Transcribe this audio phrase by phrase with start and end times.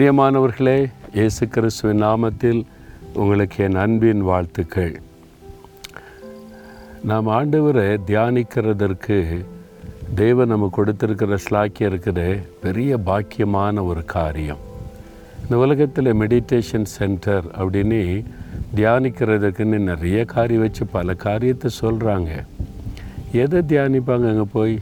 [0.00, 2.64] பிரியமானவர்களே இயேசு கிறிஸ்துவின் நாமத்தில்
[3.14, 5.00] உங்களுக்கு என் அன்பின் வாழ்த்துக்கள்.
[7.04, 9.44] நாம் ஆண்டவரை தியானிக்கிறதற்கு
[10.14, 14.58] தேவன் நம்ம கொடுத்துருக்கிற ஸ்லாக்கியம் இருக்கிற பெரிய பாக்கியமான ஒரு காரியம்.
[15.42, 18.24] இந்த உலகத்தில் மெடிடேஷன் சென்டர் அப்படின்னு
[18.76, 22.44] தியானிக்கிறதுக்குன்னு நிறைய காரியம் வச்சு பல காரியத்தை சொல்கிறாங்க
[23.32, 24.78] எதை தியானிப்பாங்க அங்கே போய்?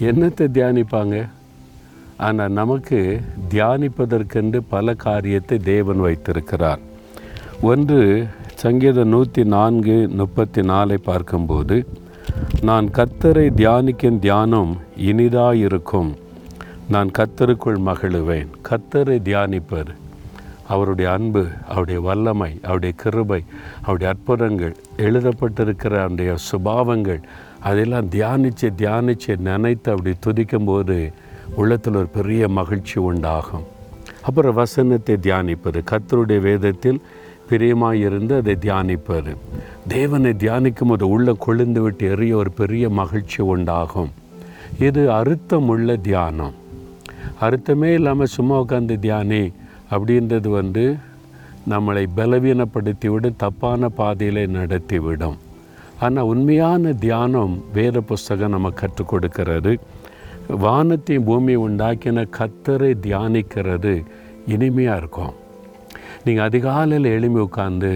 [0.00, 1.28] என்னத்தை தியானிப்பாங்க?
[2.26, 3.00] ஆனால் நமக்கு
[3.50, 6.80] தியானிப்பதற்கென்று பல காரியத்தை தேவன் வைத்திருக்கிறார்.
[7.70, 8.00] ஒன்று
[8.62, 11.76] சங்கீதம் நூற்றி நான்கு முப்பத்தி நாலை பார்க்கும்போது
[12.68, 14.72] நான் கத்தரை தியானிக்கும் தியானம்
[15.10, 16.10] இனிதாயிருக்கும்.
[16.88, 18.50] நான் கத்தருக்குள் மகிழுவேன்.
[18.68, 19.90] கத்தரை தியானிப்பர்.
[20.74, 23.38] அவருடைய அன்பு அவருடைய வல்லமை அவருடைய கிருபை
[23.84, 24.74] அவருடைய அற்புதங்கள்
[25.06, 27.22] எழுதப்பட்டிருக்கிற அவருடைய சுபாவங்கள்
[27.68, 30.98] அதெல்லாம் தியானித்து தியானித்து நினைத்து அப்படி துதிக்கும்போது
[31.56, 33.62] உள்ளத்தில் ஒரு பெரிய மகிழ்ச்சி உண்டாகும்.
[34.22, 35.82] அப்புறம் வசனத்தை தியானிப்பது.
[35.90, 37.00] கத்தருடைய வேதத்தில்
[37.50, 39.36] பிரியமாயிருந்து அதை தியானிப்பது.
[39.88, 44.10] தேவனை தியானிக்கும் போது உள்ள கொழுந்து விட்டு எறிய ஒரு பெரிய மகிழ்ச்சி உண்டாகும்.
[44.78, 46.54] இது அர்த்தமுள்ள தியானம்.
[47.40, 49.52] அர்த்தமே இல்லாமல் சும்மா உட்காந்து தியானி
[49.90, 50.96] அப்படின்றது வந்து
[51.68, 55.36] நம்மளை பலவீனப்படுத்திவிடும் தப்பான பாதையில் நடத்திவிடும்.
[56.00, 59.78] ஆனால் உண்மையான தியானம் வேத புஸ்தகம் நம்ம கற்றுக் கொடுக்கிறது.
[60.64, 63.94] வானத்தையும் பூமியை உண்டாக்கின கத்தரை தியானிக்கிறது
[64.46, 65.34] இனிமையாக இருக்கும்.
[66.24, 67.92] நீங்கள் அதிகாலையில் எளிமை உட்காந்து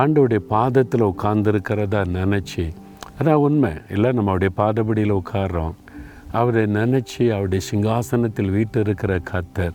[0.00, 2.64] ஆண்டோடைய பாதத்தில் உட்காந்துருக்கிறதா நினச்சி
[3.18, 3.72] அதான் உண்மை.
[3.94, 5.74] இல்லை நம்ம அவருடைய பாதபடியில் உட்காடுறோம்
[6.40, 9.74] அவரை நினச்சி அவருடைய சிங்காசனத்தில் வீட்டு இருக்கிற கத்தர்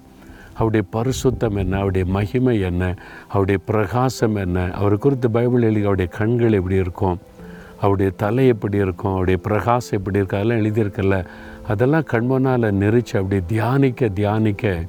[0.57, 2.83] அவருடைய பரிசுத்தம் என்ன அவருடைய மகிமை என்ன
[3.27, 7.17] அவருடைய பிரகாசம் என்ன அவர் குறித்து பைபிள் எழுதி அவருடைய கண்கள் எப்படி இருக்கும்
[7.78, 11.25] அவருடைய தலை எப்படி இருக்கும் அவருடைய பிரகாசம் எப்படி இருக்கும் அதெல்லாம் எழுதியிருக்கல
[11.67, 14.86] அதெல்லாம் கண்மனால் நெரிச்சு அப்படி தியானிக்க தியானிக்க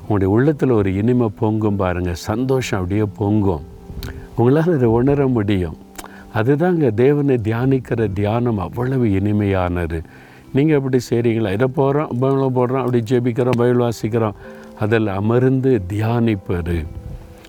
[0.00, 3.62] உங்களுடைய உள்ளத்தில் ஒரு இனிமை பொங்கும் பாருங்கள் சந்தோஷம் அப்படியே பொங்கும்.
[4.36, 5.76] உங்களால் அதை உணர முடியும்.
[6.34, 10.02] அதுதாங்க தேவனை தியானிக்கிற தியானம் அவ்வளவு இனிமையானது.
[10.52, 14.32] நீங்கள் எப்படி செய்கிறீங்களா இதை போகிறோம் பைபிள் போடுறோம் அப்படி ஜெபிக்கிறோம் பைபிள் வாசிக்கிறோம்.
[14.80, 16.86] அதில் அமர்ந்து தியானிப்பது.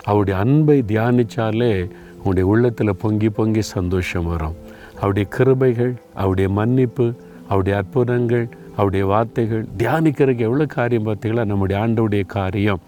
[0.03, 4.55] அவருடைய அன்பை தியானித்தாலே உங்களுடைய உள்ளத்தில் பொங்கி பொங்கி சந்தோஷம் வரும்.
[5.03, 7.07] அவருடைய கிருபைகள் அவருடைய மன்னிப்பு
[7.49, 8.45] அவருடைய அற்புதங்கள்
[8.77, 9.63] அவருடைய வார்த்தைகள்.
[9.77, 11.43] தியானிக்கிறதுக்கு எவ்வளோ காரியம் பார்த்தீங்களா?
[11.51, 12.81] நம்முடைய ஆண்டவுடைய காரியம்.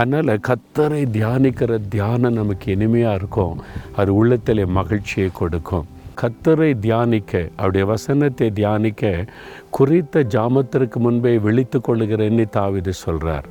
[0.00, 3.56] அதனால் கத்தரை தியானிக்கிற தியானம் நமக்கு இனிமையாக இருக்கும்.
[4.00, 5.86] அது உள்ளத்தில் மகிழ்ச்சியை கொடுக்கும்.
[6.22, 9.24] கத்தரை தியானிக்க அவருடைய வசனத்தை தியானிக்க
[9.76, 13.46] குறித்த ஜாமத்திற்கு முன்பே விழித்து கொள்ளுகிறேன்னு தாவிது சொல்கிறார்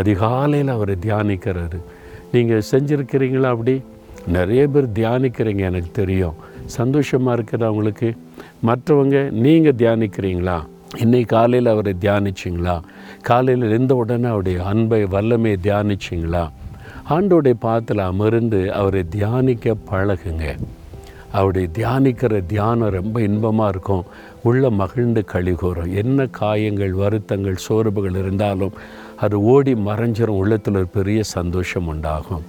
[0.00, 1.78] அதிகாலையில் அவரை தியானிக்கிறது.
[2.34, 3.74] நீங்கள் செஞ்சுருக்கிறீங்களா அப்படி?
[4.36, 6.36] நிறைய பேர் தியானிக்கிறீங்க எனக்கு தெரியும்.
[6.66, 8.16] சந்தோஷமாக இருக்கிறவங்களுக்கு
[8.66, 10.64] மற்றவங்க நீங்கள் தியானிக்கிறீங்களா?
[10.98, 12.80] இன்னைக்கு காலையில் அவரை தியானிச்சிங்களா?
[13.22, 16.50] காலையில் இருந்த உடனே அவருடைய அன்பை வல்லமையை தியானிச்சிங்களா?
[17.10, 20.58] ஆண்டோடைய பாத்தில் அமர்ந்து அவரை தியானிக்க பழகுங்க.
[21.32, 24.04] அவருடைய தியானிக்கிற தியானம் ரொம்ப இன்பமாக இருக்கும்.
[24.42, 28.72] உள்ள மகிழ்ந்து கழிகூறும் என்ன காயங்கள் வருத்தங்கள் சோர்வுகள் இருந்தாலும்
[29.16, 30.38] அது ஓடி மறைஞ்சிரும்.
[30.42, 32.42] உள்ளத்தில் ஒரு பெரிய சந்தோஷம் உண்டாகும்.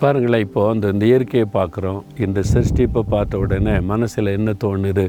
[0.00, 2.00] பாருங்களேன் இப்போது அந்த இந்த இயற்கையை பார்க்குறோம்.
[2.26, 5.06] இந்த சிருஷ்டிப்பை பார்த்த உடனே மனசில் என்ன தோணுது?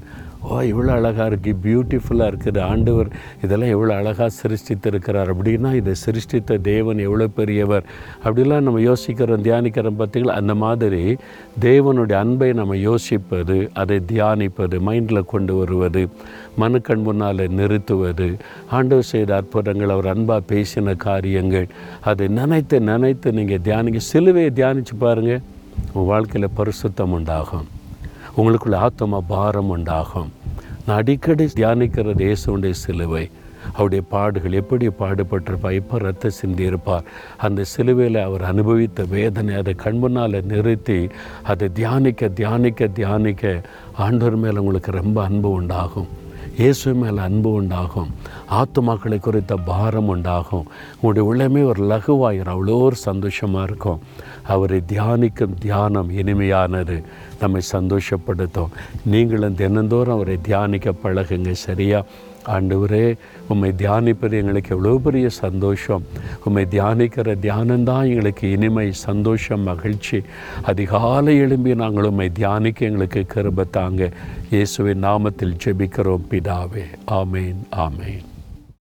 [0.48, 3.10] ஓ இவ்வளோ அழகாக இருக்குது பியூட்டிஃபுல்லாக இருக்குது ஆண்டவர்
[3.44, 7.86] இதெல்லாம் எவ்வளோ அழகாக சிருஷ்டித்திருக்கிறார் அப்படின்னா இதை சிருஷ்டித்த தேவன் எவ்வளோ பெரியவர்?
[8.26, 10.36] அப்படிலாம் நம்ம யோசிக்கிறோம் தியானிக்கிறோம் பார்த்தீங்களா?
[10.42, 11.04] அந்த மாதிரி
[11.68, 16.04] தேவனுடைய அன்பை நம்ம யோசிப்பது அதை தியானிப்பது மைண்டில் கொண்டு வருவது
[16.62, 18.28] மனுக்கண் முன்னால் நிறுத்துவது
[18.78, 21.68] ஆண்டவர் செய்த அற்புதங்கள் அவர் அன்பாக பேசின காரியங்கள்
[22.12, 24.02] அதை நினைத்து நினைத்து நீங்கள் தியானிங்க.
[24.12, 25.42] சிலுவையை தியானித்து பாருங்கள்
[25.94, 27.66] உங்கள் வாழ்க்கையில் பரிசுத்தம் உண்டாகும்.
[28.38, 30.30] உங்களுக்குள்ள ஆத்ம பாரம் உண்டாகும்.
[30.86, 33.24] நான் அடிக்கடி தியானிக்கிறது இயேசுடைய சிலுவை.
[33.74, 37.10] அவருடைய பாடுகள் எப்படி பாடுபட்டிருப்பார் எப்போ ரத்த சிந்தியிருப்பார்
[37.46, 41.00] அந்த சிலுவையில் அவர் அனுபவித்த வேதனை அதை கண்முன்னால் நிறுத்தி
[41.52, 43.62] அதை தியானிக்க தியானிக்க தியானிக்க
[44.08, 46.12] ஆண்டவர் மேலே உங்களுக்கு ரொம்ப அன்பு உண்டாகும்.
[46.58, 48.10] இயேசு மேலே அன்பு உண்டாகும்.
[48.60, 50.66] ஆத்துமாக்களை குறித்த பாரம் உண்டாகும்.
[51.02, 52.54] உங்களுடைய உள்ளமே ஒரு லகுவாயிரும்.
[52.56, 54.02] அவ்வளோ ஒரு சந்தோஷமாக இருக்கும்.
[54.44, 57.04] அவரை தியானிக்கும் தியானம் இனிமையானது
[57.40, 58.70] நம்மை சந்தோஷப்படுத்தும்.
[59.06, 62.04] நீங்களும் தினந்தோறும் அவரை தியானிக்க பழகுங்க சரியா?
[62.46, 63.16] ஆண்டவரே
[63.48, 66.04] உம்மை தியானிப்பது எங்களுக்கு எவ்வளோ பெரிய சந்தோஷம்.
[66.44, 70.22] உம்மை தியானிக்கிற தியானந்தான் எங்களுக்கு இனிமை சந்தோஷம் மகிழ்ச்சி.
[70.62, 74.12] அதிகாலை எழும்பி நாங்கள் உம்மை தியானிக்க எங்களுக்கு கருபத்தாங்க
[74.50, 76.86] இயேசுவின் நாமத்தில் ஜெபிக்கிறோம் பிதாவே.
[77.08, 78.24] ஆமேன் ஆமேன்.